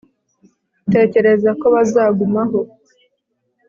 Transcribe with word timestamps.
tekereza 0.93 1.49
ko 1.59 1.65
bazagumaho 1.73 2.59